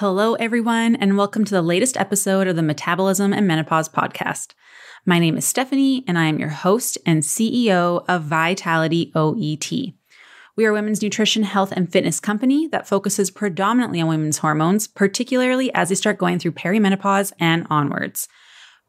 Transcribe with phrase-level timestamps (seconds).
[0.00, 4.52] Hello, everyone, and welcome to the latest episode of the Metabolism and Menopause podcast.
[5.04, 9.92] My name is Stephanie, and I am your host and CEO of Vitality OET.
[10.54, 14.86] We are a women's nutrition, health, and fitness company that focuses predominantly on women's hormones,
[14.86, 18.28] particularly as they start going through perimenopause and onwards.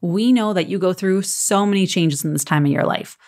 [0.00, 3.18] We know that you go through so many changes in this time of your life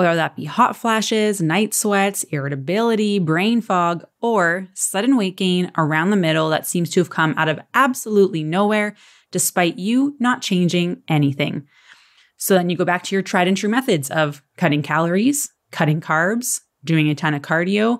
[0.00, 6.08] whether that be hot flashes, night sweats, irritability, brain fog, or sudden weight gain around
[6.08, 8.96] the middle that seems to have come out of absolutely nowhere,
[9.30, 11.66] despite you not changing anything.
[12.38, 16.00] So then you go back to your tried and true methods of cutting calories, cutting
[16.00, 17.98] carbs, doing a ton of cardio,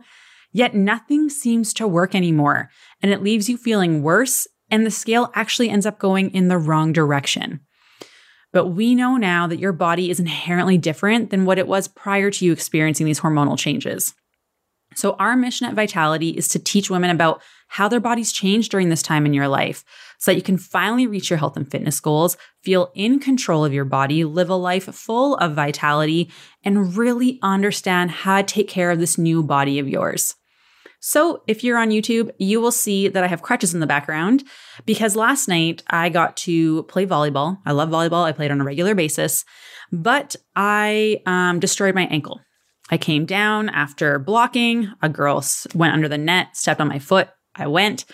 [0.52, 2.70] yet nothing seems to work anymore.
[3.02, 6.56] And it leaves you feeling worse, and the scale actually ends up going in the
[6.56, 7.60] wrong direction.
[8.52, 12.30] But we know now that your body is inherently different than what it was prior
[12.30, 14.14] to you experiencing these hormonal changes.
[14.96, 18.88] So, our mission at Vitality is to teach women about how their bodies change during
[18.88, 19.84] this time in your life
[20.18, 23.72] so that you can finally reach your health and fitness goals, feel in control of
[23.72, 26.28] your body, live a life full of vitality,
[26.64, 30.34] and really understand how to take care of this new body of yours.
[31.00, 34.44] So if you're on YouTube, you will see that I have crutches in the background
[34.84, 37.58] because last night I got to play volleyball.
[37.64, 38.24] I love volleyball.
[38.24, 39.44] I played on a regular basis,
[39.90, 42.40] but I um, destroyed my ankle.
[42.90, 44.92] I came down after blocking.
[45.00, 47.28] A girl went under the net, stepped on my foot.
[47.54, 48.04] I went.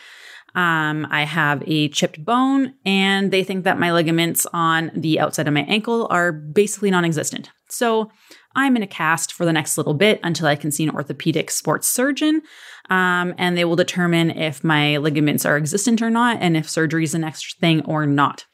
[0.55, 5.47] Um, I have a chipped bone, and they think that my ligaments on the outside
[5.47, 7.51] of my ankle are basically non existent.
[7.69, 8.11] So
[8.55, 11.51] I'm in a cast for the next little bit until I can see an orthopedic
[11.51, 12.41] sports surgeon.
[12.89, 17.05] Um, and they will determine if my ligaments are existent or not, and if surgery
[17.05, 18.47] is the next thing or not.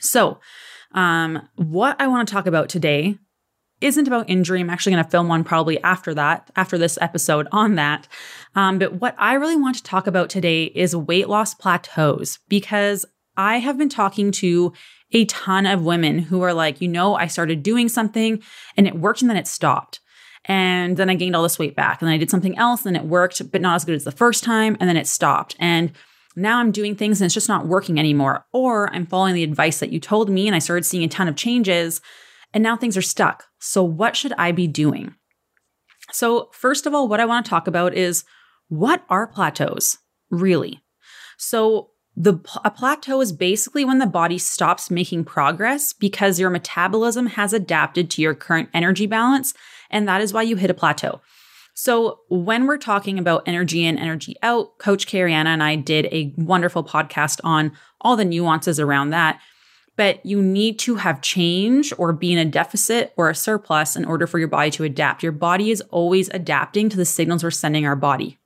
[0.00, 0.38] So,
[0.92, 3.18] um, what I want to talk about today
[3.80, 4.60] isn't about injury.
[4.60, 8.08] I'm actually going to film one probably after that, after this episode on that.
[8.54, 13.04] Um, but what I really want to talk about today is weight loss plateaus because
[13.36, 14.72] I have been talking to
[15.12, 18.42] a ton of women who are like, you know, I started doing something
[18.76, 20.00] and it worked and then it stopped.
[20.46, 22.00] And then I gained all this weight back.
[22.00, 24.12] And then I did something else and it worked, but not as good as the
[24.12, 24.76] first time.
[24.78, 25.56] And then it stopped.
[25.58, 25.92] And
[26.36, 28.44] now I'm doing things and it's just not working anymore.
[28.52, 31.28] Or I'm following the advice that you told me and I started seeing a ton
[31.28, 32.00] of changes
[32.52, 33.44] and now things are stuck.
[33.58, 35.14] So what should I be doing?
[36.12, 38.24] So, first of all, what I want to talk about is
[38.68, 39.98] what are plateaus
[40.30, 40.82] really?
[41.38, 47.26] So, the a plateau is basically when the body stops making progress because your metabolism
[47.26, 49.52] has adapted to your current energy balance
[49.90, 51.20] and that is why you hit a plateau.
[51.76, 56.32] So, when we're talking about energy in, energy out, Coach Cariana and I did a
[56.36, 59.40] wonderful podcast on all the nuances around that.
[59.96, 64.04] But you need to have change or be in a deficit or a surplus in
[64.04, 65.22] order for your body to adapt.
[65.22, 68.38] Your body is always adapting to the signals we're sending our body.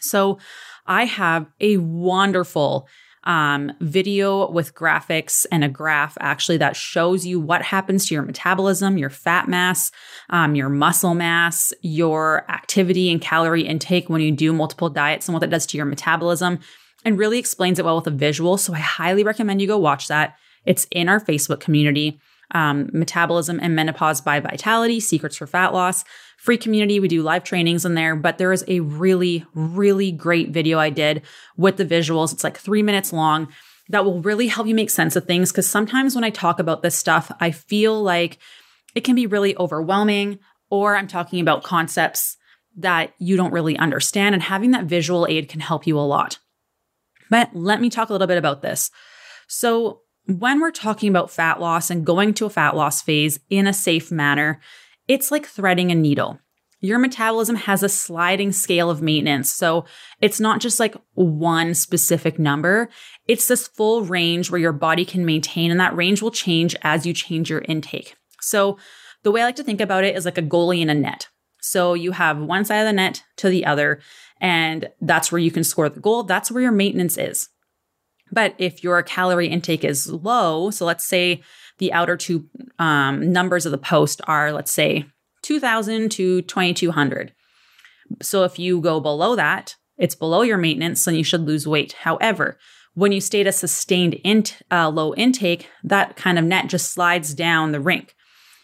[0.00, 0.38] So,
[0.88, 2.88] I have a wonderful
[3.24, 8.22] um, video with graphics and a graph actually that shows you what happens to your
[8.22, 9.92] metabolism, your fat mass,
[10.30, 15.34] um, your muscle mass, your activity and calorie intake when you do multiple diets and
[15.34, 16.58] what that does to your metabolism,
[17.04, 18.56] and really explains it well with a visual.
[18.56, 20.36] So I highly recommend you go watch that.
[20.64, 22.20] It's in our Facebook community
[22.52, 26.04] um, Metabolism and Menopause by Vitality, Secrets for Fat Loss.
[26.36, 27.00] Free community.
[27.00, 30.90] We do live trainings in there, but there is a really, really great video I
[30.90, 31.22] did
[31.56, 32.32] with the visuals.
[32.32, 33.48] It's like three minutes long
[33.88, 35.50] that will really help you make sense of things.
[35.50, 38.38] Cause sometimes when I talk about this stuff, I feel like
[38.94, 40.38] it can be really overwhelming,
[40.70, 42.36] or I'm talking about concepts
[42.76, 44.34] that you don't really understand.
[44.34, 46.38] And having that visual aid can help you a lot.
[47.30, 48.90] But let me talk a little bit about this.
[49.48, 53.66] So, when we're talking about fat loss and going to a fat loss phase in
[53.66, 54.60] a safe manner,
[55.08, 56.38] it's like threading a needle.
[56.80, 59.50] Your metabolism has a sliding scale of maintenance.
[59.50, 59.86] So
[60.20, 62.90] it's not just like one specific number.
[63.26, 67.06] It's this full range where your body can maintain, and that range will change as
[67.06, 68.14] you change your intake.
[68.40, 68.78] So
[69.22, 71.28] the way I like to think about it is like a goalie in a net.
[71.60, 74.00] So you have one side of the net to the other,
[74.40, 76.22] and that's where you can score the goal.
[76.22, 77.48] That's where your maintenance is.
[78.30, 81.42] But if your calorie intake is low, so let's say
[81.78, 82.46] the outer two
[82.78, 85.06] um, numbers of the post are, let's say,
[85.42, 87.32] 2000 to 2200.
[88.22, 91.92] So if you go below that, it's below your maintenance, then you should lose weight.
[91.92, 92.58] However,
[92.94, 96.92] when you stay at a sustained int, uh, low intake, that kind of net just
[96.92, 98.14] slides down the rink.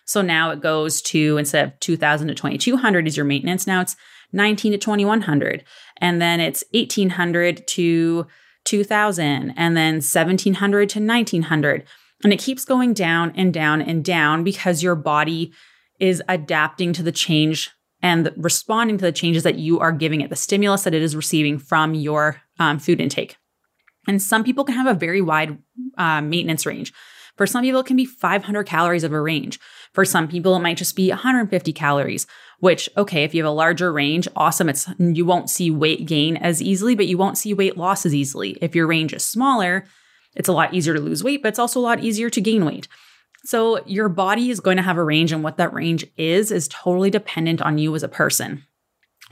[0.06, 3.67] So now it goes to instead of 2000 to 2200 is your maintenance.
[3.67, 3.97] Now it's
[4.33, 5.65] 19 to 2100.
[5.99, 8.27] And then it's 1800 to
[8.65, 11.85] 2000 and then 1700 to 1900.
[12.23, 15.53] And it keeps going down and down and down because your body
[16.01, 17.71] is adapting to the change
[18.03, 21.17] and responding to the changes that you are giving it, the stimulus that it is
[21.17, 23.37] receiving from your um, food intake.
[24.07, 25.59] And some people can have a very wide
[25.97, 26.93] uh, maintenance range.
[27.37, 29.59] For some people, it can be 500 calories of a range.
[29.93, 32.27] For some people, it might just be 150 calories,
[32.61, 34.69] which, okay, if you have a larger range, awesome.
[34.69, 38.15] It's, you won't see weight gain as easily, but you won't see weight loss as
[38.15, 38.59] easily.
[38.61, 39.85] If your range is smaller,
[40.35, 42.65] it's a lot easier to lose weight, but it's also a lot easier to gain
[42.65, 42.89] weight.
[43.45, 46.69] So your body is going to have a range, and what that range is, is
[46.69, 48.65] totally dependent on you as a person.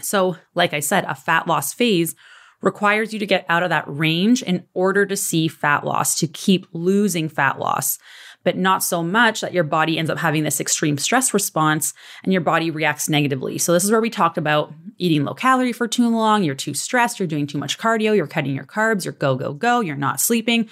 [0.01, 2.15] So, like I said, a fat loss phase
[2.61, 6.27] requires you to get out of that range in order to see fat loss, to
[6.27, 7.99] keep losing fat loss,
[8.45, 11.95] but not so much that your body ends up having this extreme stress response
[12.25, 13.59] and your body reacts negatively.
[13.59, 16.75] So, this is where we talked about eating low calorie for too long, you're too
[16.75, 19.97] stressed, you're doing too much cardio, you're cutting your carbs, you're go, go, go, you're
[19.97, 20.69] not sleeping.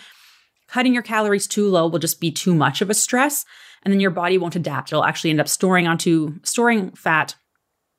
[0.68, 3.44] Cutting your calories too low will just be too much of a stress,
[3.82, 4.92] and then your body won't adapt.
[4.92, 7.34] It'll actually end up storing onto storing fat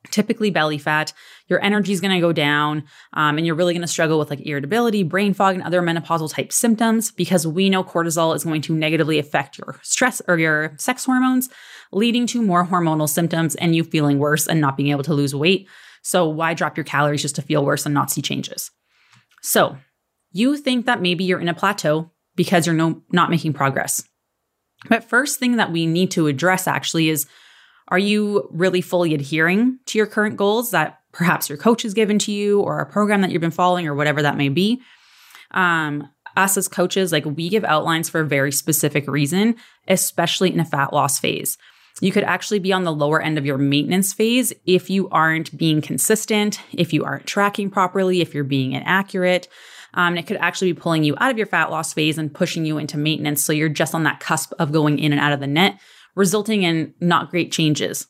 [0.09, 1.13] typically belly fat,
[1.47, 2.83] your energy is going to go down,
[3.13, 6.33] um, and you're really going to struggle with like irritability, brain fog, and other menopausal
[6.33, 10.73] type symptoms because we know cortisol is going to negatively affect your stress or your
[10.77, 11.49] sex hormones,
[11.91, 15.35] leading to more hormonal symptoms and you feeling worse and not being able to lose
[15.35, 15.67] weight.
[16.01, 18.71] So, why drop your calories just to feel worse and not see changes?
[19.41, 19.77] So,
[20.31, 24.03] you think that maybe you're in a plateau because you're no, not making progress.
[24.89, 27.27] But first thing that we need to address actually is
[27.91, 32.17] are you really fully adhering to your current goals that perhaps your coach has given
[32.19, 34.81] to you or a program that you've been following or whatever that may be?
[35.51, 39.57] Um, us as coaches, like we give outlines for a very specific reason,
[39.89, 41.57] especially in a fat loss phase.
[41.99, 45.55] You could actually be on the lower end of your maintenance phase if you aren't
[45.57, 49.49] being consistent, if you aren't tracking properly, if you're being inaccurate.
[49.93, 52.33] Um, and it could actually be pulling you out of your fat loss phase and
[52.33, 53.43] pushing you into maintenance.
[53.43, 55.79] So you're just on that cusp of going in and out of the net,
[56.15, 58.07] resulting in not great changes.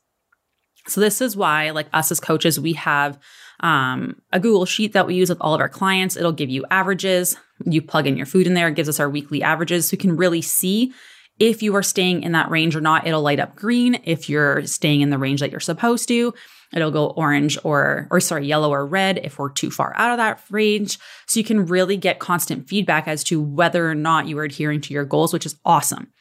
[0.87, 3.19] So this is why, like us as coaches, we have
[3.59, 6.17] um, a Google sheet that we use with all of our clients.
[6.17, 7.37] It'll give you averages.
[7.65, 9.87] You plug in your food in there, it gives us our weekly averages.
[9.87, 10.93] So you can really see
[11.39, 13.05] if you are staying in that range or not.
[13.05, 16.33] It'll light up green if you're staying in the range that you're supposed to.
[16.73, 20.17] It'll go orange or, or sorry, yellow or red if we're too far out of
[20.17, 20.97] that range.
[21.27, 24.81] So you can really get constant feedback as to whether or not you are adhering
[24.81, 26.11] to your goals, which is awesome.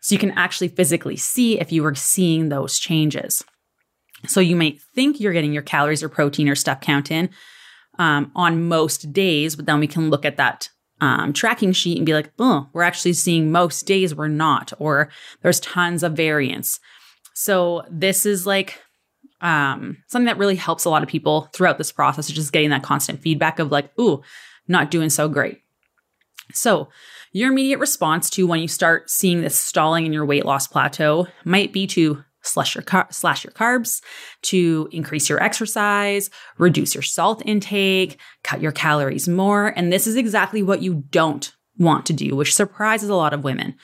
[0.00, 3.44] So you can actually physically see if you are seeing those changes.
[4.26, 7.30] So you might think you're getting your calories or protein or step count in
[7.98, 10.68] um, on most days, but then we can look at that
[11.00, 15.10] um, tracking sheet and be like, oh, we're actually seeing most days we're not, or
[15.42, 16.80] there's tons of variance.
[17.34, 18.80] So this is like
[19.40, 22.70] um, something that really helps a lot of people throughout this process, is just getting
[22.70, 24.22] that constant feedback of like, ooh,
[24.66, 25.60] not doing so great.
[26.52, 26.88] So
[27.32, 31.26] your immediate response to when you start seeing this stalling in your weight loss plateau
[31.44, 34.00] might be to slash your car- slash your carbs,
[34.42, 40.16] to increase your exercise, reduce your salt intake, cut your calories more, and this is
[40.16, 43.74] exactly what you don't want to do, which surprises a lot of women.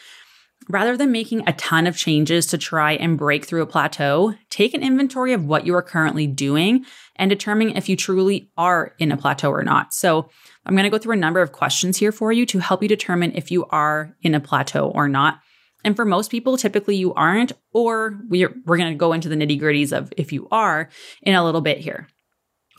[0.69, 4.73] Rather than making a ton of changes to try and break through a plateau, take
[4.73, 6.87] an inventory of what you are currently doing
[7.17, 9.93] and determine if you truly are in a plateau or not.
[9.93, 10.31] So,
[10.66, 12.88] I'm going to go through a number of questions here for you to help you
[12.88, 15.40] determine if you are in a plateau or not.
[15.84, 19.37] And for most people, typically you aren't, or we're, we're going to go into the
[19.37, 20.88] nitty gritties of if you are
[21.22, 22.08] in a little bit here,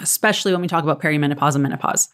[0.01, 2.09] especially when we talk about perimenopause and menopause.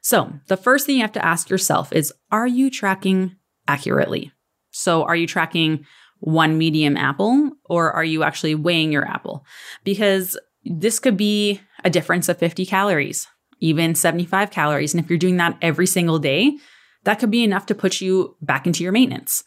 [0.00, 3.36] So, the first thing you have to ask yourself is Are you tracking
[3.68, 4.32] accurately?
[4.70, 5.84] So, are you tracking
[6.18, 9.44] one medium apple or are you actually weighing your apple?
[9.84, 13.26] Because this could be a difference of 50 calories
[13.62, 14.92] even 75 calories.
[14.92, 16.58] And if you're doing that every single day,
[17.04, 19.42] that could be enough to put you back into your maintenance.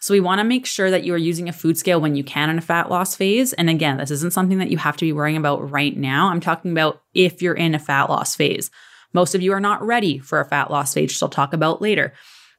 [0.00, 2.24] So we want to make sure that you are using a food scale when you
[2.24, 3.52] can in a fat loss phase.
[3.52, 6.28] And again, this isn't something that you have to be worrying about right now.
[6.28, 8.70] I'm talking about if you're in a fat loss phase.
[9.12, 11.82] Most of you are not ready for a fat loss phase, which I'll talk about
[11.82, 12.14] later.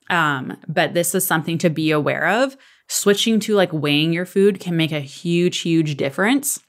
[0.09, 2.57] Um, but this is something to be aware of.
[2.87, 6.61] Switching to like weighing your food can make a huge, huge difference,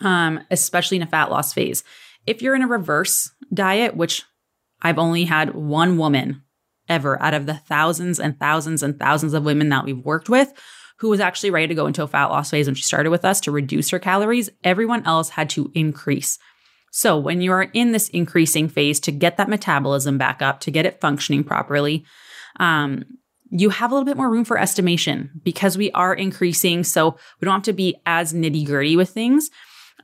[0.00, 1.84] um, especially in a fat loss phase.
[2.26, 4.22] If you're in a reverse diet, which
[4.80, 6.42] I've only had one woman
[6.88, 10.52] ever out of the thousands and thousands and thousands of women that we've worked with
[11.02, 13.24] who was actually ready to go into a fat loss phase when she started with
[13.24, 14.50] us to reduce her calories.
[14.62, 16.38] Everyone else had to increase.
[16.92, 20.70] So, when you are in this increasing phase to get that metabolism back up, to
[20.70, 22.04] get it functioning properly,
[22.60, 23.04] um,
[23.50, 26.84] you have a little bit more room for estimation because we are increasing.
[26.84, 29.50] So, we don't have to be as nitty gritty with things.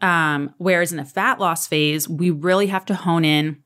[0.01, 3.63] Um, whereas in a fat loss phase, we really have to hone in,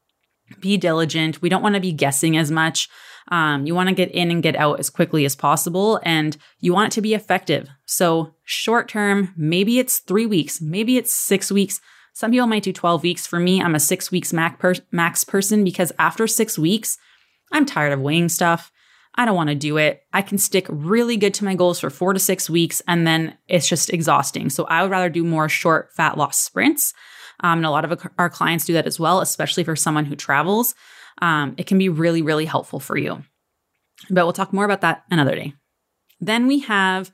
[0.61, 1.43] be diligent.
[1.43, 2.89] We don't want to be guessing as much.
[3.29, 6.73] Um, you want to get in and get out as quickly as possible, and you
[6.73, 7.69] want it to be effective.
[7.87, 11.81] So, short term, maybe it's three weeks, maybe it's six weeks.
[12.15, 13.27] Some people might do 12 weeks.
[13.27, 16.99] For me, I'm a six weeks max, per- max person because after six weeks,
[17.53, 18.71] I'm tired of weighing stuff.
[19.15, 20.03] I don't want to do it.
[20.13, 23.37] I can stick really good to my goals for four to six weeks and then
[23.47, 24.49] it's just exhausting.
[24.49, 26.95] So I would rather do more short fat loss sprints.
[27.41, 30.17] Um, and a lot of our clients do that as well, especially for someone who
[30.17, 30.75] travels.
[31.21, 33.23] Um, it can be really, really helpful for you.
[34.09, 35.55] But we'll talk more about that another day.
[36.21, 37.11] Then we have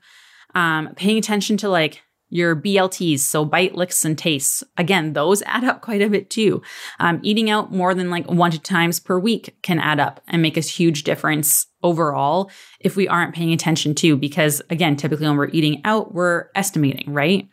[0.55, 4.63] um, paying attention to like your BLTs, so bite, licks, and tastes.
[4.77, 6.61] Again, those add up quite a bit too.
[6.99, 10.41] Um, eating out more than like one to times per week can add up and
[10.41, 15.37] make a huge difference overall if we aren't paying attention to, because again, typically when
[15.37, 17.49] we're eating out, we're estimating, right?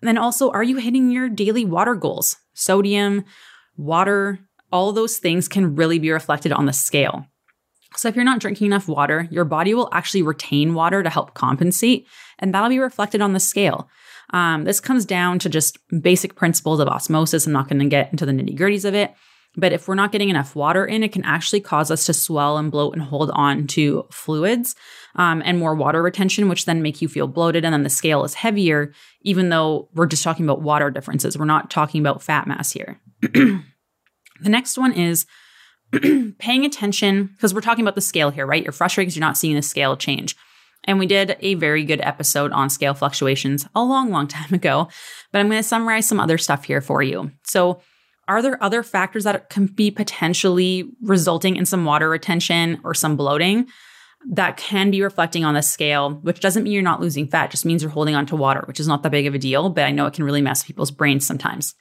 [0.00, 2.36] And then also, are you hitting your daily water goals?
[2.54, 3.24] Sodium,
[3.76, 4.38] water,
[4.70, 7.26] all those things can really be reflected on the scale.
[7.94, 11.34] So, if you're not drinking enough water, your body will actually retain water to help
[11.34, 12.06] compensate,
[12.38, 13.88] and that'll be reflected on the scale.
[14.30, 17.46] Um, this comes down to just basic principles of osmosis.
[17.46, 19.14] I'm not going to get into the nitty gritties of it,
[19.56, 22.58] but if we're not getting enough water in, it can actually cause us to swell
[22.58, 24.76] and bloat and hold on to fluids
[25.14, 27.64] um, and more water retention, which then make you feel bloated.
[27.64, 31.38] And then the scale is heavier, even though we're just talking about water differences.
[31.38, 33.00] We're not talking about fat mass here.
[33.20, 33.62] the
[34.42, 35.24] next one is
[36.38, 38.62] paying attention because we're talking about the scale here, right?
[38.62, 40.36] You're frustrated because you're not seeing the scale change.
[40.84, 44.88] And we did a very good episode on scale fluctuations a long, long time ago,
[45.32, 47.32] but I'm going to summarize some other stuff here for you.
[47.44, 47.80] So,
[48.28, 53.16] are there other factors that can be potentially resulting in some water retention or some
[53.16, 53.68] bloating
[54.30, 57.64] that can be reflecting on the scale, which doesn't mean you're not losing fat, just
[57.64, 59.84] means you're holding on to water, which is not that big of a deal, but
[59.84, 61.74] I know it can really mess people's brains sometimes.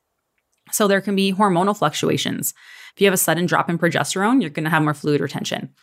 [0.72, 2.54] So, there can be hormonal fluctuations.
[2.96, 5.74] If you have a sudden drop in progesterone, you're going to have more fluid retention.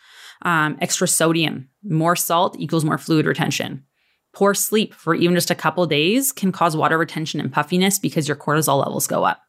[0.41, 3.85] Um, extra sodium, more salt equals more fluid retention.
[4.33, 8.27] Poor sleep for even just a couple days can cause water retention and puffiness because
[8.27, 9.41] your cortisol levels go up.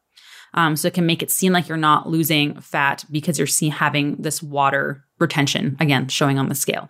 [0.53, 3.69] Um, so it can make it seem like you're not losing fat because you're see-
[3.69, 6.89] having this water retention, again, showing on the scale.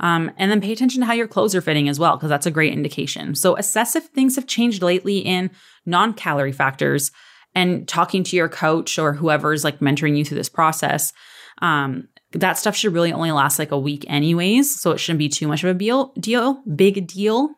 [0.00, 2.46] Um, and then pay attention to how your clothes are fitting as well, because that's
[2.46, 3.34] a great indication.
[3.34, 5.50] So assess if things have changed lately in
[5.86, 7.10] non calorie factors
[7.58, 11.12] and talking to your coach or whoever's like mentoring you through this process.
[11.60, 14.80] Um, that stuff should really only last like a week, anyways.
[14.80, 17.50] So it shouldn't be too much of a deal, deal big deal.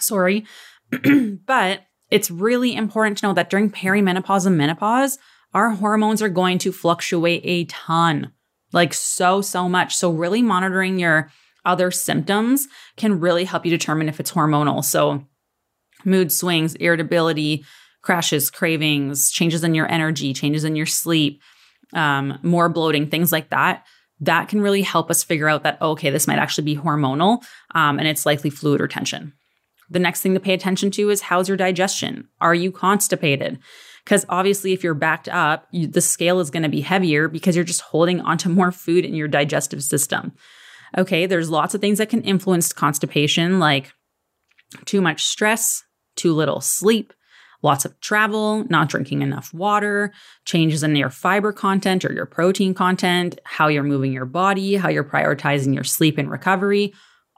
[0.00, 0.44] Sorry.
[1.46, 5.18] but it's really important to know that during perimenopause and menopause,
[5.54, 8.32] our hormones are going to fluctuate a ton,
[8.72, 9.94] like so, so much.
[9.94, 11.30] So, really monitoring your
[11.64, 12.66] other symptoms
[12.96, 14.84] can really help you determine if it's hormonal.
[14.84, 15.24] So,
[16.04, 17.64] mood swings, irritability,
[18.08, 21.42] crashes, cravings, changes in your energy, changes in your sleep,
[21.92, 23.84] um, more bloating, things like that.
[24.20, 27.98] That can really help us figure out that, okay, this might actually be hormonal um,
[27.98, 29.34] and it's likely fluid retention.
[29.90, 32.28] The next thing to pay attention to is how's your digestion?
[32.40, 33.58] Are you constipated?
[34.04, 37.56] Because obviously, if you're backed up, you, the scale is going to be heavier because
[37.56, 40.32] you're just holding onto more food in your digestive system.
[40.96, 43.92] Okay, there's lots of things that can influence constipation, like
[44.86, 45.84] too much stress,
[46.16, 47.12] too little sleep,
[47.62, 50.12] lots of travel, not drinking enough water,
[50.44, 54.88] changes in your fiber content or your protein content, how you're moving your body, how
[54.88, 56.92] you're prioritizing your sleep and recovery.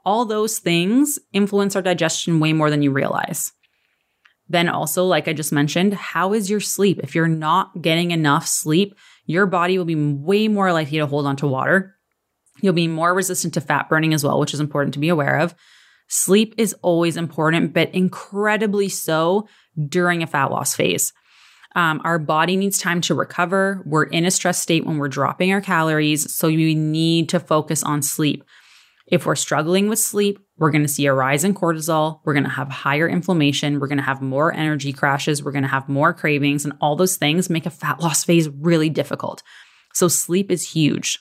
[0.05, 3.51] All those things influence our digestion way more than you realize.
[4.49, 6.99] Then, also, like I just mentioned, how is your sleep?
[7.01, 11.25] If you're not getting enough sleep, your body will be way more likely to hold
[11.25, 11.95] on to water.
[12.61, 15.39] You'll be more resistant to fat burning as well, which is important to be aware
[15.39, 15.55] of.
[16.09, 19.47] Sleep is always important, but incredibly so
[19.87, 21.13] during a fat loss phase.
[21.75, 23.81] Um, our body needs time to recover.
[23.85, 27.81] We're in a stress state when we're dropping our calories, so we need to focus
[27.83, 28.43] on sleep.
[29.07, 32.19] If we're struggling with sleep, we're going to see a rise in cortisol.
[32.23, 33.79] We're going to have higher inflammation.
[33.79, 35.43] We're going to have more energy crashes.
[35.43, 38.49] We're going to have more cravings, and all those things make a fat loss phase
[38.49, 39.41] really difficult.
[39.93, 41.19] So, sleep is huge.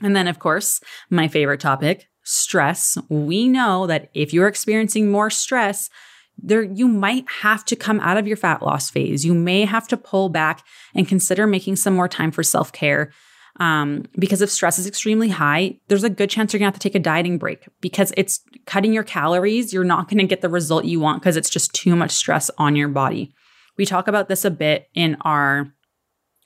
[0.00, 2.96] And then, of course, my favorite topic stress.
[3.08, 5.90] We know that if you're experiencing more stress,
[6.38, 9.24] there you might have to come out of your fat loss phase.
[9.24, 13.12] You may have to pull back and consider making some more time for self care.
[13.60, 16.80] Um, because if stress is extremely high, there's a good chance you're gonna have to
[16.80, 19.72] take a dieting break because it's cutting your calories.
[19.72, 22.76] You're not gonna get the result you want because it's just too much stress on
[22.76, 23.32] your body.
[23.76, 25.72] We talk about this a bit in our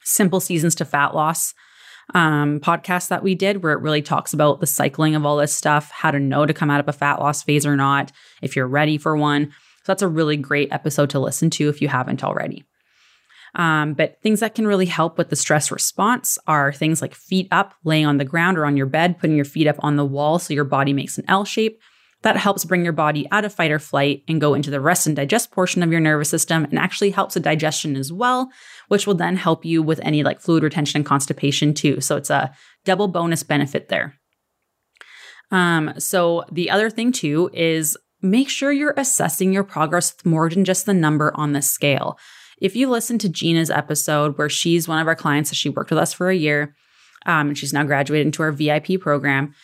[0.02, 1.54] simple seasons to fat loss
[2.14, 5.54] um, podcast that we did, where it really talks about the cycling of all this
[5.54, 8.12] stuff, how to know to come out of a fat loss phase or not,
[8.42, 9.52] if you're ready for one.
[9.86, 12.64] So that's a really great episode to listen to if you haven't already.
[13.54, 17.46] Um, but things that can really help with the stress response are things like feet
[17.52, 20.04] up, laying on the ground or on your bed, putting your feet up on the
[20.04, 21.80] wall so your body makes an L shape.
[22.22, 25.06] That helps bring your body out of fight or flight and go into the rest
[25.06, 28.50] and digest portion of your nervous system and actually helps with digestion as well,
[28.88, 32.00] which will then help you with any like fluid retention and constipation too.
[32.00, 32.52] So it's a
[32.84, 34.16] double bonus benefit there.
[35.52, 40.48] Um, so the other thing too is make sure you're assessing your progress with more
[40.48, 42.18] than just the number on the scale.
[42.58, 45.90] If you listen to Gina's episode where she's one of our clients, that she worked
[45.90, 46.74] with us for a year,
[47.26, 49.54] um, and she's now graduated into our VIP program,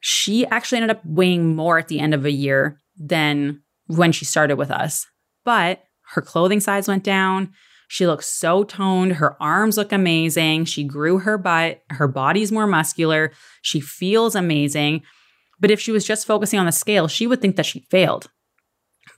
[0.00, 4.24] she actually ended up weighing more at the end of a year than when she
[4.24, 5.06] started with us.
[5.44, 7.52] But her clothing size went down.
[7.88, 9.14] She looks so toned.
[9.14, 10.66] Her arms look amazing.
[10.66, 11.82] She grew her butt.
[11.90, 13.32] Her body's more muscular.
[13.62, 15.02] She feels amazing.
[15.60, 18.28] But if she was just focusing on the scale, she would think that she failed.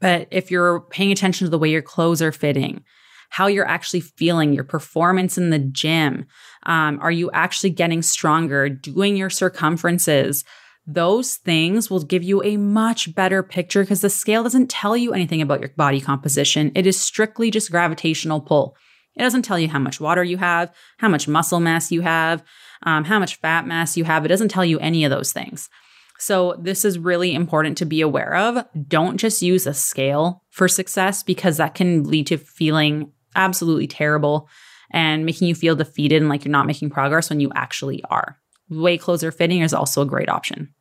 [0.00, 2.84] But if you're paying attention to the way your clothes are fitting,
[3.30, 6.26] how you're actually feeling, your performance in the gym,
[6.64, 10.44] um, are you actually getting stronger, doing your circumferences?
[10.86, 15.12] Those things will give you a much better picture because the scale doesn't tell you
[15.12, 16.70] anything about your body composition.
[16.74, 18.76] It is strictly just gravitational pull.
[19.16, 22.44] It doesn't tell you how much water you have, how much muscle mass you have,
[22.82, 24.24] um, how much fat mass you have.
[24.24, 25.68] It doesn't tell you any of those things.
[26.18, 28.64] So, this is really important to be aware of.
[28.88, 34.48] Don't just use a scale for success because that can lead to feeling absolutely terrible
[34.90, 38.38] and making you feel defeated and like you're not making progress when you actually are.
[38.70, 40.72] Way closer fitting is also a great option.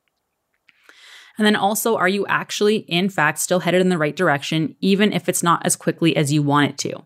[1.37, 5.11] And then also, are you actually, in fact, still headed in the right direction, even
[5.11, 7.05] if it's not as quickly as you want it to?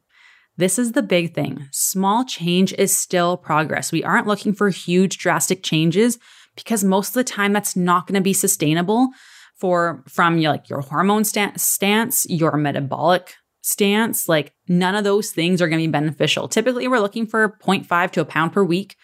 [0.56, 1.68] This is the big thing.
[1.72, 3.92] Small change is still progress.
[3.92, 6.20] We aren't looking for huge, drastic changes
[6.56, 9.10] because most of the time that's not going to be sustainable
[9.56, 14.30] for from your, like your hormone stance, your metabolic stance.
[14.30, 16.48] Like none of those things are going to be beneficial.
[16.48, 18.96] Typically, we're looking for 0.5 to a pound per week.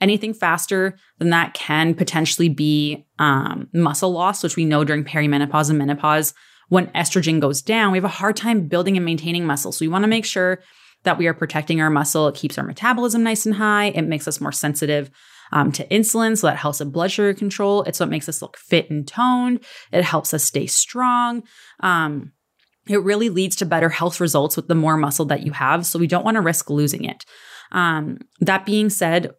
[0.00, 5.70] Anything faster than that can potentially be um, muscle loss, which we know during perimenopause
[5.70, 6.34] and menopause.
[6.68, 9.70] When estrogen goes down, we have a hard time building and maintaining muscle.
[9.70, 10.60] So we want to make sure
[11.04, 12.26] that we are protecting our muscle.
[12.28, 13.86] It keeps our metabolism nice and high.
[13.86, 15.10] It makes us more sensitive
[15.52, 16.36] um, to insulin.
[16.36, 17.82] So that helps with blood sugar control.
[17.84, 19.60] It's what makes us look fit and toned.
[19.92, 21.42] It helps us stay strong.
[21.80, 22.32] Um,
[22.88, 25.86] it really leads to better health results with the more muscle that you have.
[25.86, 27.24] So we don't want to risk losing it.
[27.70, 29.32] Um, that being said,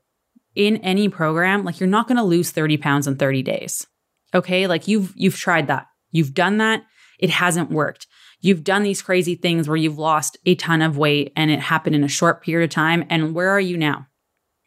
[0.56, 3.88] in any program, like you're not going to lose 30 pounds in 30 days.
[4.34, 4.68] Okay.
[4.68, 5.88] Like you've, you've tried that.
[6.12, 6.84] You've done that.
[7.20, 8.08] It hasn't worked.
[8.40, 11.96] You've done these crazy things where you've lost a ton of weight and it happened
[11.96, 13.06] in a short period of time.
[13.10, 14.08] And where are you now?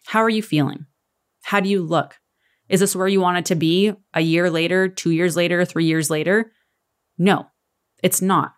[0.07, 0.87] How are you feeling?
[1.47, 2.19] How do you look?
[2.69, 5.85] Is this where you want it to be a year later, two years later, three
[5.85, 6.51] years later?
[7.19, 7.47] No,
[8.03, 8.55] it's not.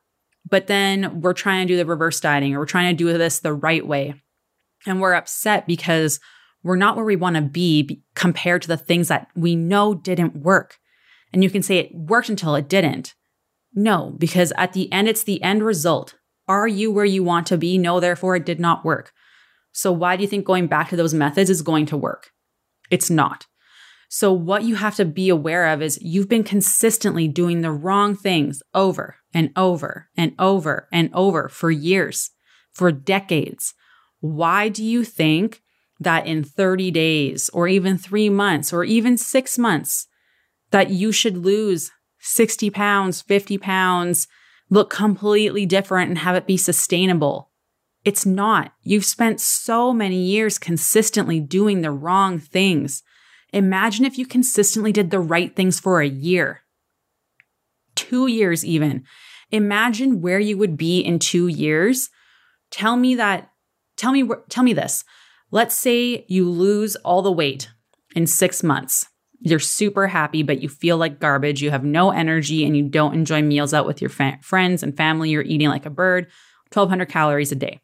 [0.49, 3.41] But then we're trying to do the reverse dieting or we're trying to do this
[3.41, 4.15] the right way.
[4.87, 6.19] And we're upset because
[6.63, 10.37] we're not where we want to be compared to the things that we know didn't
[10.37, 10.79] work.
[11.31, 13.15] And you can say it worked until it didn't.
[13.75, 16.15] No, because at the end, it's the end result.
[16.49, 17.77] Are you where you want to be?
[17.77, 19.13] No, therefore it did not work.
[19.73, 22.31] So why do you think going back to those methods is going to work?
[22.91, 23.47] It's not.
[24.11, 28.17] So, what you have to be aware of is you've been consistently doing the wrong
[28.17, 32.31] things over and over and over and over for years,
[32.73, 33.75] for decades.
[34.21, 35.63] Why do you think
[36.01, 40.07] that in 30 days or even three months or even six months,
[40.71, 44.27] that you should lose 60 pounds, 50 pounds,
[44.71, 47.51] look completely different and have it be sustainable?
[48.05, 48.73] It's not.
[48.83, 53.03] You've spent so many years consistently doing the wrong things.
[53.53, 56.63] Imagine if you consistently did the right things for a year,
[57.95, 59.05] two years, even.
[59.51, 62.11] Imagine where you would be in two years.
[62.71, 63.51] Tell me that,
[63.97, 65.05] tell me, tell me this.
[65.51, 67.71] Let's say you lose all the weight
[68.15, 69.07] in six months.
[69.41, 71.63] You're super happy, but you feel like garbage.
[71.63, 74.97] You have no energy and you don't enjoy meals out with your fa- friends and
[74.97, 75.31] family.
[75.31, 76.27] You're eating like a bird,
[76.73, 77.81] 1200 calories a day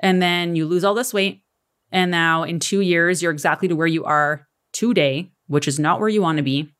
[0.00, 1.42] and then you lose all this weight.
[1.90, 6.00] And now in two years, you're exactly to where you are today, which is not
[6.00, 6.74] where you want to be.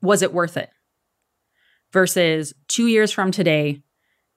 [0.00, 0.70] Was it worth it?
[1.92, 3.82] Versus two years from today,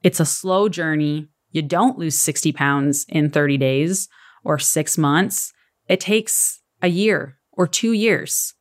[0.03, 1.27] it's a slow journey.
[1.51, 4.07] You don't lose 60 pounds in 30 days
[4.43, 5.51] or six months.
[5.87, 8.53] It takes a year or two years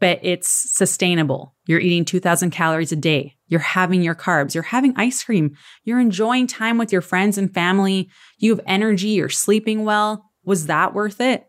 [0.00, 1.54] but it's sustainable.
[1.66, 3.36] You're eating 2000 calories a day.
[3.46, 4.54] You're having your carbs.
[4.54, 5.56] You're having ice cream.
[5.84, 8.08] You're enjoying time with your friends and family.
[8.38, 9.08] You have energy.
[9.08, 10.30] You're sleeping well.
[10.44, 11.46] Was that worth it?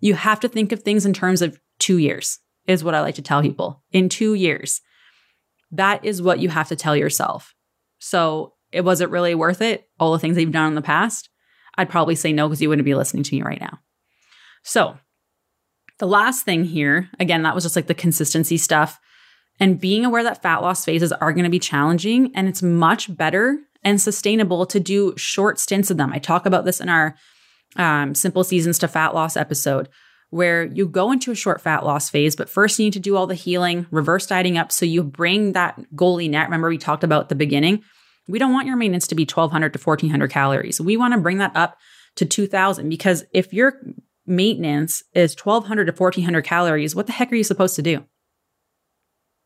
[0.00, 3.16] You have to think of things in terms of two years, is what I like
[3.16, 3.82] to tell people.
[3.92, 4.80] In two years,
[5.70, 7.54] that is what you have to tell yourself.
[7.98, 9.88] So, it was it really worth it?
[10.00, 11.28] All the things that you've done in the past?
[11.76, 13.78] I'd probably say no because you wouldn't be listening to me right now.
[14.62, 14.96] So,
[16.02, 18.98] the last thing here, again, that was just like the consistency stuff.
[19.60, 23.16] And being aware that fat loss phases are going to be challenging and it's much
[23.16, 26.12] better and sustainable to do short stints of them.
[26.12, 27.14] I talk about this in our
[27.76, 29.88] um, Simple Seasons to Fat Loss episode,
[30.30, 33.16] where you go into a short fat loss phase, but first you need to do
[33.16, 34.72] all the healing, reverse dieting up.
[34.72, 36.46] So you bring that goalie net.
[36.46, 37.84] Remember, we talked about the beginning.
[38.26, 40.80] We don't want your maintenance to be 1200 to 1400 calories.
[40.80, 41.78] We want to bring that up
[42.16, 43.80] to 2000 because if your
[44.26, 48.04] maintenance is 1200 to 1400 calories, what the heck are you supposed to do?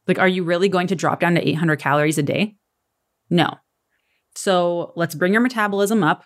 [0.06, 2.56] Like, are you really going to drop down to 800 calories a day?
[3.28, 3.58] No.
[4.34, 6.24] So let's bring your metabolism up.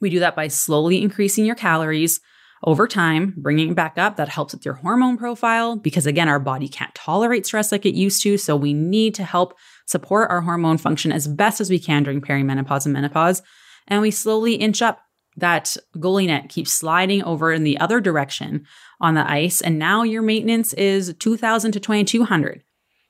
[0.00, 2.20] We do that by slowly increasing your calories
[2.62, 4.16] over time, bringing it back up.
[4.16, 7.94] That helps with your hormone profile because, again, our body can't tolerate stress like it
[7.94, 8.38] used to.
[8.38, 9.54] So we need to help
[9.86, 13.42] support our hormone function as best as we can during perimenopause and menopause.
[13.86, 15.00] And we slowly inch up
[15.36, 18.66] that goalie net keeps sliding over in the other direction
[19.00, 19.60] on the ice.
[19.60, 22.62] And now your maintenance is 2000 to 2200.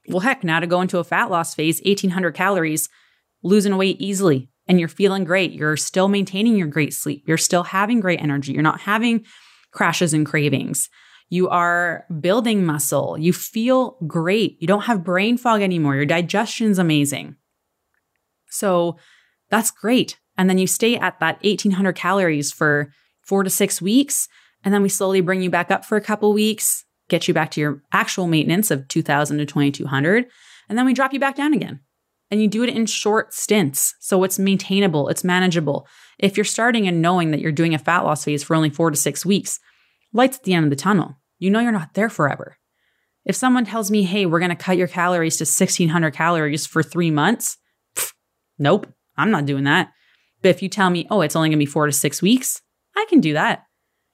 [0.08, 2.88] Well, heck, now to go into a fat loss phase, 1800 calories
[3.42, 5.52] losing weight easily and you're feeling great.
[5.52, 7.24] You're still maintaining your great sleep.
[7.26, 8.52] You're still having great energy.
[8.52, 9.24] You're not having
[9.70, 10.88] crashes and cravings.
[11.28, 13.18] You are building muscle.
[13.18, 14.56] You feel great.
[14.60, 15.96] You don't have brain fog anymore.
[15.96, 17.36] Your digestion's amazing.
[18.48, 18.98] So
[19.50, 20.18] that's great.
[20.36, 22.92] And then you stay at that 1800 calories for
[23.22, 24.28] four to six weeks.
[24.64, 27.50] And then we slowly bring you back up for a couple weeks, get you back
[27.52, 30.26] to your actual maintenance of 2000 to 2200.
[30.68, 31.80] And then we drop you back down again
[32.30, 33.94] and you do it in short stints.
[34.00, 35.86] So it's maintainable, it's manageable.
[36.18, 38.90] If you're starting and knowing that you're doing a fat loss phase for only four
[38.90, 39.60] to six weeks,
[40.12, 41.16] lights at the end of the tunnel.
[41.38, 42.56] You know you're not there forever.
[43.24, 46.82] If someone tells me, hey, we're going to cut your calories to 1600 calories for
[46.82, 47.56] three months,
[47.96, 48.12] pff,
[48.58, 49.92] nope, I'm not doing that.
[50.44, 52.60] But if you tell me, oh, it's only going to be four to six weeks,
[52.94, 53.64] I can do that.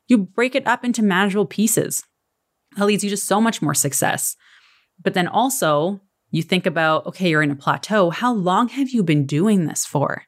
[0.07, 2.05] You break it up into manageable pieces.
[2.77, 4.37] That leads you to so much more success.
[5.03, 8.11] But then also, you think about, okay, you're in a plateau.
[8.11, 10.23] How long have you been doing this for?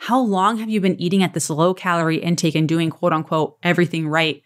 [0.00, 3.56] How long have you been eating at this low calorie intake and doing quote unquote
[3.62, 4.42] everything right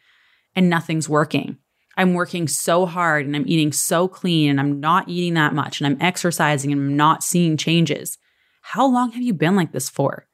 [0.55, 1.59] and nothing's working?
[1.97, 5.81] I'm working so hard and I'm eating so clean and I'm not eating that much
[5.81, 8.19] and I'm exercising and I'm not seeing changes.
[8.63, 10.29] How long have you been like this for?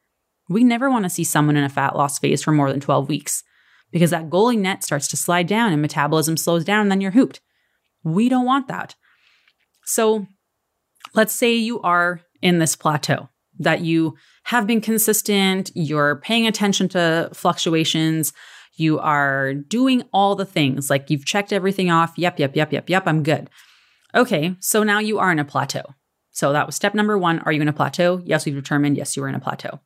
[0.49, 3.09] We never want to see someone in a fat loss phase for more than 12
[3.09, 3.43] weeks
[3.91, 7.13] because that goalie net starts to slide down and metabolism slows down and then you're
[7.13, 7.41] hooped.
[8.03, 8.95] We don't want that.
[9.85, 10.27] So
[11.15, 13.29] let's say you are in this plateau
[13.59, 18.33] that you have been consistent, you're paying attention to fluctuations,
[18.75, 22.15] you are doing all the things, like you've checked everything off.
[22.17, 23.51] Yep, yep, yep, yep, yep, I'm good.
[24.15, 25.83] Okay, so now you are in a plateau.
[26.31, 27.41] So that was step number one.
[27.41, 28.23] Are you in a plateau?
[28.25, 29.81] Yes, we've determined, yes, you are in a plateau.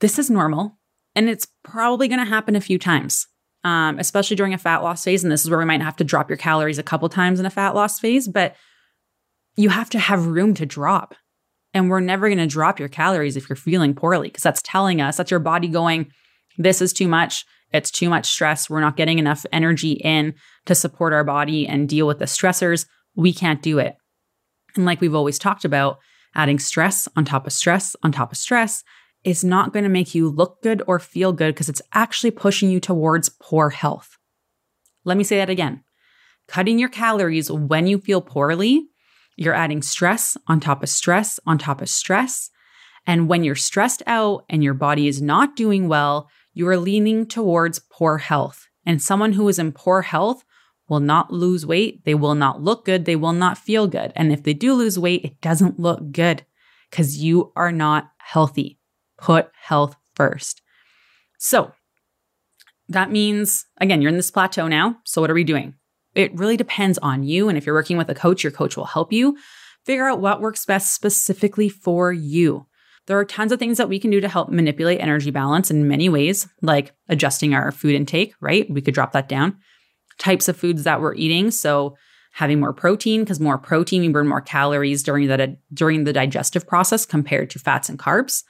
[0.00, 0.78] This is normal,
[1.14, 3.26] and it's probably going to happen a few times,
[3.62, 5.22] um, especially during a fat loss phase.
[5.22, 7.46] And this is where we might have to drop your calories a couple times in
[7.46, 8.28] a fat loss phase.
[8.28, 8.56] But
[9.56, 11.14] you have to have room to drop.
[11.72, 15.00] And we're never going to drop your calories if you're feeling poorly because that's telling
[15.00, 16.10] us that's your body going,
[16.56, 17.44] this is too much.
[17.72, 18.70] It's too much stress.
[18.70, 20.34] We're not getting enough energy in
[20.66, 22.86] to support our body and deal with the stressors.
[23.16, 23.96] We can't do it.
[24.76, 25.98] And like we've always talked about,
[26.36, 28.82] adding stress on top of stress on top of stress
[29.24, 32.70] is not going to make you look good or feel good because it's actually pushing
[32.70, 34.18] you towards poor health.
[35.04, 35.82] Let me say that again.
[36.46, 38.88] Cutting your calories when you feel poorly
[39.36, 42.50] you're adding stress on top of stress on top of stress.
[43.06, 47.26] And when you're stressed out and your body is not doing well, you are leaning
[47.26, 48.68] towards poor health.
[48.86, 50.44] And someone who is in poor health
[50.88, 52.04] will not lose weight.
[52.04, 53.04] They will not look good.
[53.04, 54.12] They will not feel good.
[54.14, 56.44] And if they do lose weight, it doesn't look good
[56.90, 58.78] because you are not healthy.
[59.24, 60.60] Put health first.
[61.38, 61.72] So
[62.90, 64.98] that means, again, you're in this plateau now.
[65.04, 65.76] So what are we doing?
[66.14, 67.48] It really depends on you.
[67.48, 69.38] And if you're working with a coach, your coach will help you
[69.86, 72.66] figure out what works best specifically for you.
[73.06, 75.88] There are tons of things that we can do to help manipulate energy balance in
[75.88, 78.68] many ways, like adjusting our food intake, right?
[78.70, 79.56] We could drop that down.
[80.18, 81.50] Types of foods that we're eating.
[81.50, 81.96] So,
[82.32, 86.66] having more protein, because more protein, we burn more calories during the, during the digestive
[86.66, 88.42] process compared to fats and carbs.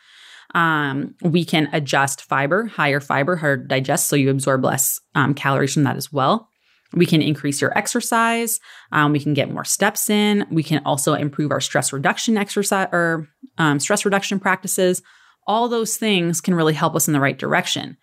[0.54, 5.34] Um, we can adjust fiber, higher fiber, harder to digest, so you absorb less um,
[5.34, 6.48] calories from that as well.
[6.92, 8.60] We can increase your exercise.
[8.92, 10.46] Um, we can get more steps in.
[10.50, 13.28] We can also improve our stress reduction exercise or
[13.58, 15.02] um, stress reduction practices.
[15.46, 17.96] All those things can really help us in the right direction.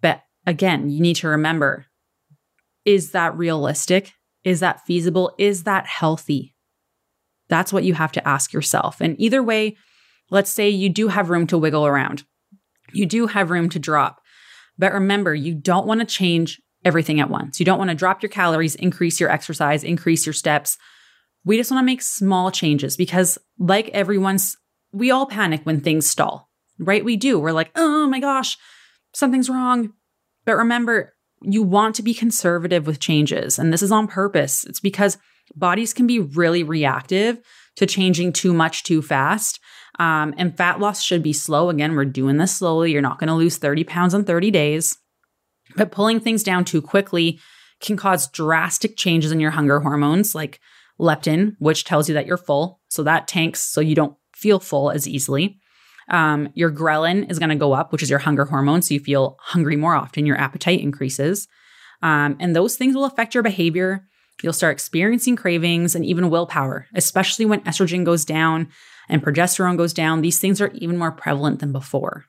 [0.00, 1.86] But again, you need to remember
[2.84, 4.12] is that realistic?
[4.42, 5.34] Is that feasible?
[5.38, 6.54] Is that healthy?
[7.48, 9.00] That's what you have to ask yourself.
[9.00, 9.76] And either way,
[10.30, 12.24] let's say you do have room to wiggle around,
[12.92, 14.20] you do have room to drop.
[14.78, 17.60] But remember, you don't want to change everything at once.
[17.60, 20.78] You don't want to drop your calories, increase your exercise, increase your steps
[21.44, 24.56] We just want to make small changes because, like everyone's,
[24.92, 27.04] we all panic when things stall, right?
[27.04, 27.38] We do.
[27.38, 28.58] We're like, oh my gosh,
[29.14, 29.92] something's wrong.
[30.44, 33.58] But remember, you want to be conservative with changes.
[33.58, 34.64] And this is on purpose.
[34.64, 35.16] It's because
[35.54, 37.38] bodies can be really reactive
[37.76, 39.60] to changing too much too fast.
[40.00, 41.68] Um, and fat loss should be slow.
[41.68, 42.90] Again, we're doing this slowly.
[42.90, 44.96] You're not going to lose 30 pounds in 30 days.
[45.76, 47.38] But pulling things down too quickly
[47.82, 50.58] can cause drastic changes in your hunger hormones, like
[50.98, 52.80] leptin, which tells you that you're full.
[52.88, 55.58] So that tanks so you don't feel full as easily.
[56.08, 58.80] Um, your ghrelin is going to go up, which is your hunger hormone.
[58.80, 61.46] So you feel hungry more often, your appetite increases.
[62.02, 64.06] Um, and those things will affect your behavior.
[64.42, 68.68] You'll start experiencing cravings and even willpower, especially when estrogen goes down
[69.10, 70.22] and progesterone goes down.
[70.22, 72.24] These things are even more prevalent than before.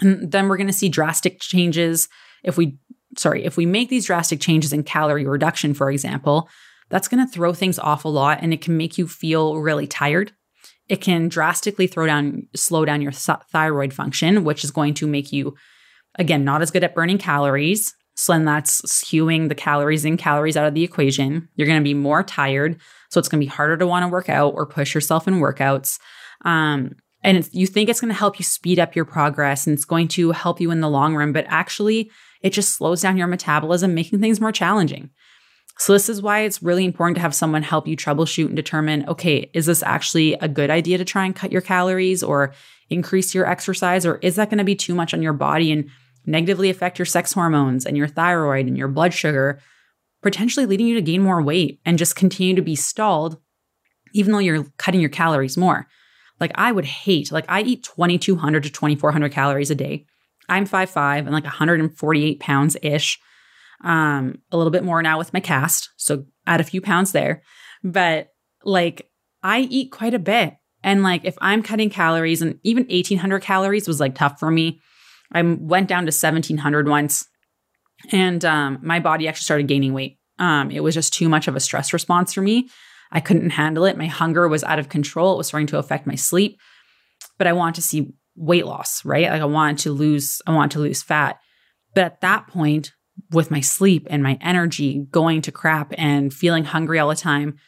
[0.00, 2.08] And then we're going to see drastic changes
[2.44, 2.78] if we,
[3.16, 6.48] sorry, if we make these drastic changes in calorie reduction, for example,
[6.90, 9.86] that's going to throw things off a lot and it can make you feel really
[9.86, 10.32] tired
[10.88, 15.06] it can drastically throw down, slow down your th- thyroid function, which is going to
[15.06, 15.54] make you,
[16.16, 17.94] again, not as good at burning calories.
[18.14, 21.48] So then that's skewing the calories in, calories out of the equation.
[21.56, 22.80] You're going to be more tired.
[23.10, 25.34] So it's going to be harder to want to work out or push yourself in
[25.34, 25.98] workouts.
[26.44, 29.84] Um, and you think it's going to help you speed up your progress and it's
[29.84, 32.10] going to help you in the long run, but actually,
[32.42, 35.10] it just slows down your metabolism, making things more challenging.
[35.78, 39.08] So, this is why it's really important to have someone help you troubleshoot and determine
[39.08, 42.52] okay, is this actually a good idea to try and cut your calories or
[42.90, 44.04] increase your exercise?
[44.04, 45.88] Or is that going to be too much on your body and
[46.26, 49.60] negatively affect your sex hormones and your thyroid and your blood sugar,
[50.22, 53.38] potentially leading you to gain more weight and just continue to be stalled,
[54.12, 55.86] even though you're cutting your calories more?
[56.40, 60.06] Like, I would hate, like, I eat 2,200 to 2,400 calories a day.
[60.48, 63.18] I'm 5'5 and like 148 pounds ish
[63.84, 65.90] um, a little bit more now with my cast.
[65.96, 67.42] So add a few pounds there.
[67.82, 68.28] But
[68.64, 69.10] like
[69.42, 70.54] I eat quite a bit.
[70.82, 74.80] And like if I'm cutting calories and even 1800 calories was like tough for me.
[75.32, 77.26] I went down to 1700 once
[78.10, 80.18] and um, my body actually started gaining weight.
[80.38, 82.68] Um, it was just too much of a stress response for me.
[83.10, 83.98] I couldn't handle it.
[83.98, 85.34] My hunger was out of control.
[85.34, 86.58] It was starting to affect my sleep.
[87.38, 89.30] But I want to see weight loss, right?
[89.30, 91.38] Like I wanted to lose, I want to lose fat.
[91.94, 92.92] But at that point,
[93.30, 97.58] with my sleep and my energy going to crap and feeling hungry all the time,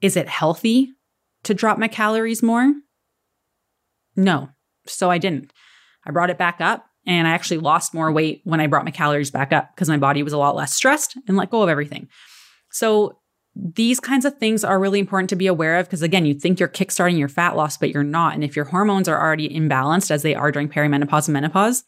[0.00, 0.92] is it healthy
[1.44, 2.72] to drop my calories more?
[4.16, 4.48] No.
[4.86, 5.52] So I didn't.
[6.06, 8.90] I brought it back up and I actually lost more weight when I brought my
[8.90, 11.68] calories back up because my body was a lot less stressed and let go of
[11.68, 12.08] everything.
[12.70, 13.18] So
[13.56, 16.60] these kinds of things are really important to be aware of because again, you think
[16.60, 18.34] you're kickstarting your fat loss, but you're not.
[18.34, 21.84] And if your hormones are already imbalanced as they are during perimenopause and menopause,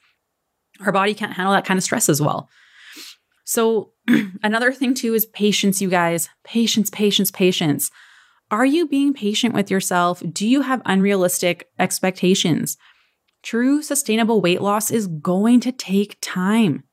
[0.85, 2.49] our body can't handle that kind of stress as well.
[3.45, 3.93] So,
[4.43, 6.29] another thing too is patience, you guys.
[6.45, 7.91] Patience, patience, patience.
[8.51, 10.23] Are you being patient with yourself?
[10.33, 12.77] Do you have unrealistic expectations?
[13.43, 16.85] True sustainable weight loss is going to take time.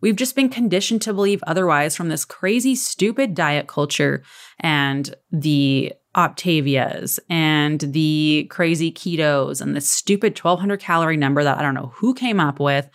[0.00, 4.22] We've just been conditioned to believe otherwise from this crazy, stupid diet culture
[4.60, 11.62] and the Optavias and the crazy ketos and the stupid 1200 calorie number that I
[11.62, 12.88] don't know who came up with.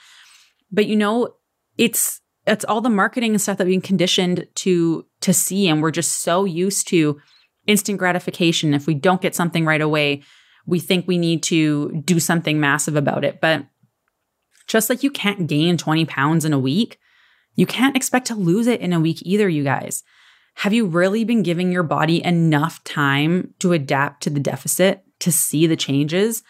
[0.71, 1.35] But you know,
[1.77, 5.81] it's it's all the marketing and stuff that we've been conditioned to to see and
[5.81, 7.19] we're just so used to
[7.65, 10.21] instant gratification if we don't get something right away
[10.65, 13.65] we think we need to do something massive about it but
[14.67, 16.99] just like you can't gain 20 pounds in a week
[17.55, 20.03] you can't expect to lose it in a week either you guys
[20.55, 25.31] have you really been giving your body enough time to adapt to the deficit to
[25.31, 26.43] see the changes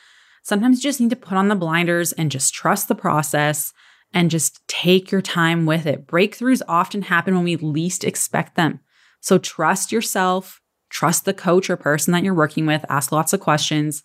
[0.44, 3.74] sometimes you just need to put on the blinders and just trust the process
[4.14, 6.06] and just take your time with it.
[6.06, 8.80] Breakthroughs often happen when we least expect them.
[9.20, 10.62] So trust yourself,
[10.94, 14.04] trust the coach or person that you're working with, ask lots of questions,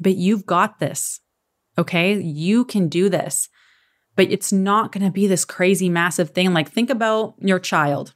[0.00, 1.20] but you've got this.
[1.78, 2.20] Okay.
[2.20, 3.48] You can do this,
[4.16, 6.52] but it's not going to be this crazy massive thing.
[6.52, 8.14] Like think about your child.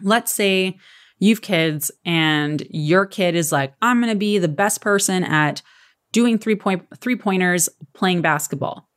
[0.00, 0.78] Let's say
[1.18, 5.62] you've kids and your kid is like, I'm going to be the best person at
[6.12, 8.88] doing three point three pointers playing basketball.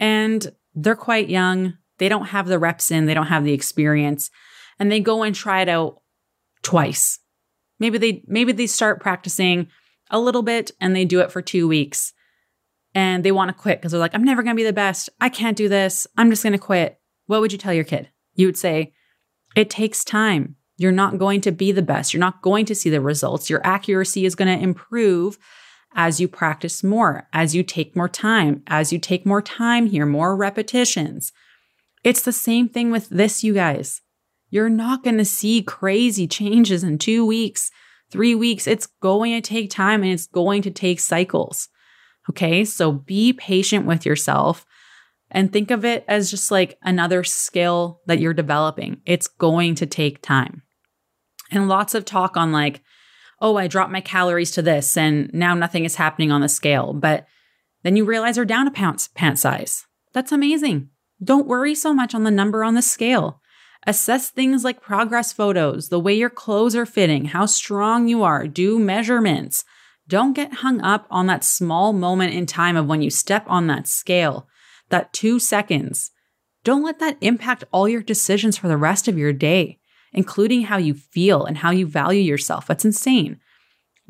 [0.00, 1.74] And they're quite young.
[1.98, 4.30] They don't have the reps in, they don't have the experience,
[4.78, 6.00] and they go and try it out
[6.62, 7.18] twice.
[7.80, 9.66] Maybe they maybe they start practicing
[10.10, 12.12] a little bit and they do it for 2 weeks.
[12.94, 15.08] And they want to quit because they're like, I'm never going to be the best.
[15.20, 16.06] I can't do this.
[16.16, 17.00] I'm just going to quit.
[17.26, 18.08] What would you tell your kid?
[18.34, 18.92] You would say,
[19.56, 20.56] It takes time.
[20.76, 22.12] You're not going to be the best.
[22.12, 23.50] You're not going to see the results.
[23.50, 25.38] Your accuracy is going to improve
[25.94, 30.06] as you practice more, as you take more time, as you take more time here,
[30.06, 31.32] more repetitions.
[32.04, 34.00] It's the same thing with this, you guys.
[34.50, 37.70] You're not going to see crazy changes in two weeks
[38.10, 38.66] three weeks.
[38.66, 41.68] It's going to take time and it's going to take cycles.
[42.28, 42.64] Okay.
[42.64, 44.66] So be patient with yourself
[45.30, 49.00] and think of it as just like another skill that you're developing.
[49.06, 50.62] It's going to take time.
[51.50, 52.82] And lots of talk on like,
[53.40, 56.92] oh, I dropped my calories to this and now nothing is happening on the scale.
[56.92, 57.26] But
[57.82, 59.86] then you realize you're down a pound, pant size.
[60.12, 60.90] That's amazing.
[61.22, 63.39] Don't worry so much on the number on the scale.
[63.86, 68.46] Assess things like progress photos, the way your clothes are fitting, how strong you are,
[68.46, 69.64] do measurements.
[70.06, 73.68] Don't get hung up on that small moment in time of when you step on
[73.68, 74.48] that scale,
[74.90, 76.10] that two seconds.
[76.62, 79.78] Don't let that impact all your decisions for the rest of your day,
[80.12, 82.66] including how you feel and how you value yourself.
[82.66, 83.40] That's insane.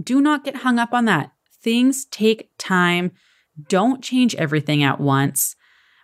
[0.03, 1.33] Do not get hung up on that.
[1.63, 3.13] Things take time.
[3.69, 5.55] Don't change everything at once.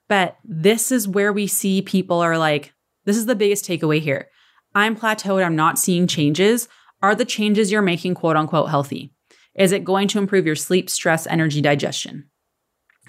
[0.09, 2.75] But this is where we see people are like,
[3.07, 4.29] this is the biggest takeaway here.
[4.75, 5.45] I'm plateaued.
[5.45, 6.69] I'm not seeing changes.
[7.03, 9.15] Are the changes you're making quote unquote healthy?
[9.55, 12.29] Is it going to improve your sleep, stress, energy, digestion?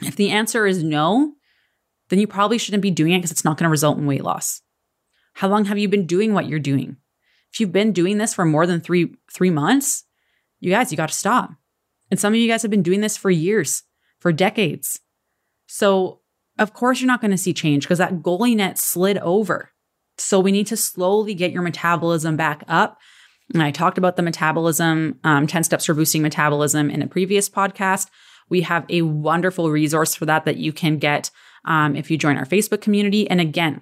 [0.02, 1.34] If the answer is no,
[2.10, 4.24] then you probably shouldn't be doing it because it's not going to result in weight
[4.24, 4.62] loss.
[5.34, 6.98] How long have you been doing what you're doing?
[7.52, 10.04] If you've been doing this for more than three three months,
[10.60, 11.52] you guys, you got to stop.
[12.10, 13.84] And some of you guys have been doing this for years,
[14.20, 15.00] for decades.
[15.66, 16.22] So
[16.58, 19.72] of course you're not going to see change because that goalie net slid over.
[20.18, 23.00] So we need to slowly get your metabolism back up.
[23.54, 27.50] And I talked about the metabolism, um, 10 steps for boosting metabolism in a previous
[27.50, 28.10] podcast.
[28.50, 31.32] We have a wonderful resource for that that you can get
[31.66, 33.30] um, if you join our Facebook community.
[33.30, 33.82] And again,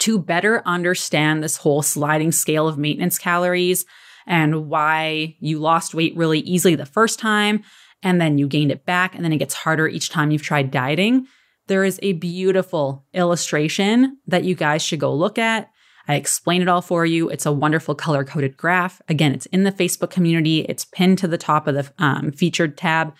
[0.00, 3.84] to better understand this whole sliding scale of maintenance calories
[4.26, 7.62] and why you lost weight really easily the first time
[8.02, 10.70] and then you gained it back and then it gets harder each time you've tried
[10.70, 11.26] dieting
[11.68, 15.70] there is a beautiful illustration that you guys should go look at.
[16.08, 17.28] I explain it all for you.
[17.28, 19.00] It's a wonderful color coded graph.
[19.08, 22.76] Again, it's in the Facebook community, it's pinned to the top of the um, featured
[22.78, 23.14] tab.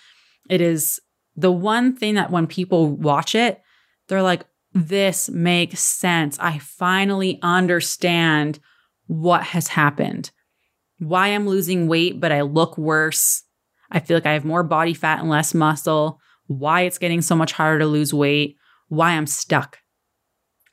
[0.49, 0.99] It is
[1.37, 3.61] the one thing that when people watch it,
[4.09, 6.39] they're like, this makes sense.
[6.41, 8.59] I finally understand
[9.07, 10.31] what has happened,
[10.99, 13.43] why I'm losing weight, but I look worse.
[13.91, 17.37] I feel like I have more body fat and less muscle why it's getting so
[17.37, 18.57] much harder to lose weight,
[18.89, 19.79] why I'm stuck.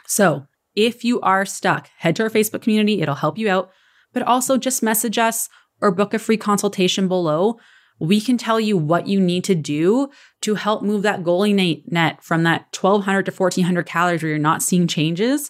[0.08, 3.72] So, if you are stuck, head to our Facebook community, it'll help you out,
[4.14, 5.48] but also just message us
[5.82, 7.60] or book a free consultation below.
[8.00, 10.10] We can tell you what you need to do
[10.42, 14.62] to help move that goalie net from that 1200 to 1400 calories where you're not
[14.62, 15.50] seeing changes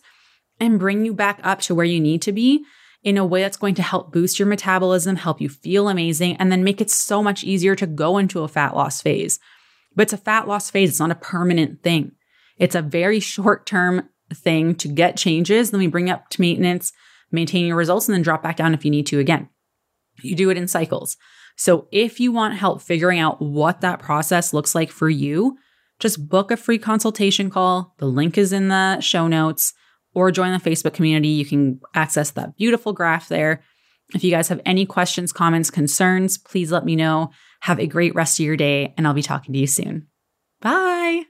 [0.59, 2.63] and bring you back up to where you need to be
[3.03, 6.51] in a way that's going to help boost your metabolism, help you feel amazing, and
[6.51, 9.39] then make it so much easier to go into a fat loss phase.
[9.95, 10.89] But it's a fat loss phase.
[10.89, 12.11] It's not a permanent thing.
[12.57, 15.71] It's a very short term thing to get changes.
[15.71, 16.91] Then we bring up to maintenance,
[17.31, 19.49] maintain your results, and then drop back down if you need to again.
[20.21, 21.17] You do it in cycles.
[21.57, 25.57] So if you want help figuring out what that process looks like for you,
[25.99, 27.95] just book a free consultation call.
[27.99, 29.73] The link is in the show notes
[30.13, 31.29] or join the Facebook community.
[31.29, 33.63] You can access that beautiful graph there.
[34.13, 37.31] If you guys have any questions, comments, concerns, please let me know.
[37.65, 40.05] Have a great rest of your day, and I'll be talking to you soon.
[40.61, 41.23] Bye.